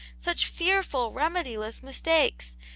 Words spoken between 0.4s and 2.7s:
fearful remediless mistakes!